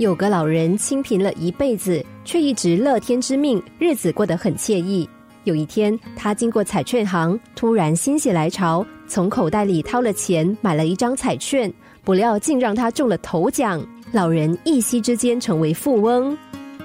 [0.00, 5.06] 有个老人清贫了一辈子，却一直乐天知命，日子过得很惬意。
[5.44, 11.70] 有一天，他经过彩券行，突然心血来潮，从口袋里掏了钱，买了一张彩券，
[12.02, 13.86] 不料竟让他中了头奖。
[14.10, 16.34] 老人一夕之间成为富翁。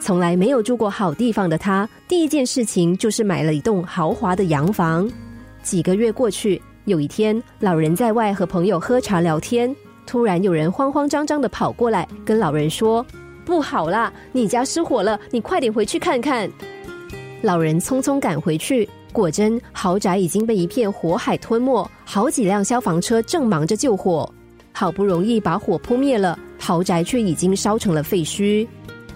[0.00, 5.08] 从来没有住过好地方的他，第一件事情就是买了一栋豪华的洋房。
[5.62, 9.72] 几个月过去，有一天，老人在外和朋友喝茶聊天。
[10.06, 13.04] 突然有人慌慌张张的跑过来，跟老人说
[13.44, 16.50] ：“不好啦，你家失火了，你快点回去看看。”
[17.42, 24.32] 老人匆匆赶回去，果真豪宅已经被一片火海吞没，好几辆消防车正忙着救火，
[24.72, 28.66] 好不容易把火扑灭了，豪宅却已经烧成了废墟。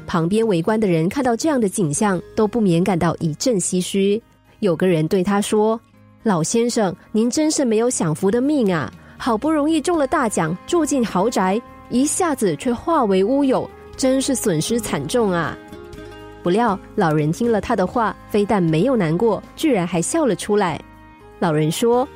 [0.07, 4.21] 旁边围观的人看到这样的景象，都不免感到一阵唏嘘。
[4.59, 5.81] 有个人对他说
[6.23, 11.61] ：“老先生，您真是没有享福的命啊！”好不容易中了大奖，住进豪宅，
[11.91, 15.55] 一下子却化为乌有，真是损失惨重啊！
[16.43, 20.81] 不料老人听了他的话，非但没有难过，居然还笑了出来。
[21.39, 22.09] 老人说：“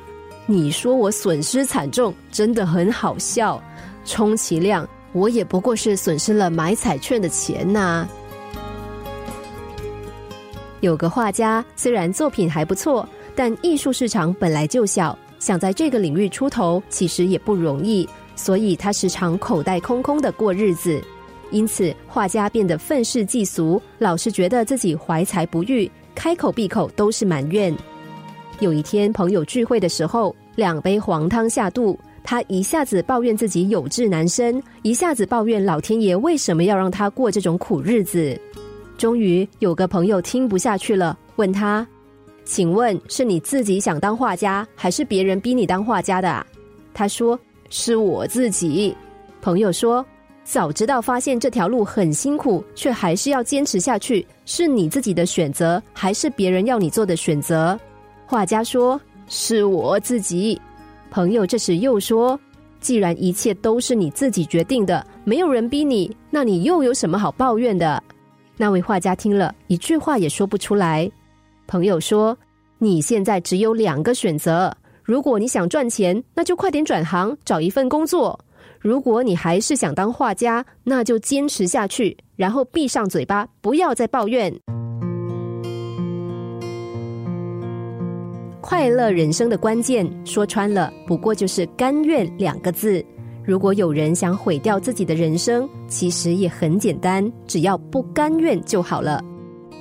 [0.47, 3.61] 你说我损失惨重，真的很好笑。
[4.03, 8.07] 充其量我也不过是损失了买彩券的钱呐。”
[10.81, 15.15] 有个画家，虽然作品还不错，但艺术市场本来就小。
[15.45, 20.99] 想在这个领域出头，其实也不容易，所以他时常口袋空空的过日子。
[21.51, 27.71] 因此，画家变得愤世嫉俗，老是觉得自己怀才不遇，开口闭口都是埋怨。
[28.59, 38.35] 有一天，朋友聚会的时候，两杯黄汤下肚，他一下子抱怨自己有志难伸，一下子抱怨老天爷为什么要让他过这种苦日子。
[38.97, 41.87] 终于，有个朋友听不下去了，问他。
[42.45, 46.45] 请问是你自己想当画家，还是别人逼你当画家的？
[46.93, 47.37] 他说
[47.69, 48.95] ：“是我自己。”
[49.41, 50.05] 朋友说
[50.45, 57.77] ：“早知道发现这条路很辛苦，却还是要坚持下去，是你自己的选择，还是别人要你做的选择？”
[58.27, 60.61] 画家说：“是我自己。”
[61.09, 62.39] 朋友这时又说
[62.79, 68.01] ：“既然一切都是你自己决定的，没有人逼你，那你又有什么好抱怨的？”
[68.55, 71.11] 那位画家听了一句话也说不出来。
[71.67, 72.37] 朋友说
[72.85, 78.39] ：“你现在只有两个选择，如果你想赚钱，那就快点转行找一份工作；
[78.79, 84.53] 如果你还是想当画家，那就坚持下去，然后闭上嘴巴，不要再抱怨。
[88.61, 93.03] 快乐人生的关键，说穿了，不过就是甘愿两个字。
[93.43, 99.19] 如果有人想毁掉自己的人生，其实也很简单，只要不甘愿就好了。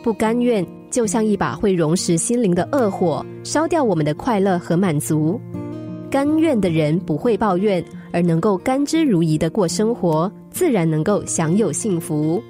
[0.03, 5.41] 不甘愿。”就像一把会溶蚀心灵的恶火，烧掉我们的快乐和满足。
[6.09, 12.41] 甘愿的人不会抱怨，而能够甘之如饴的过生活，自然能够享有幸福。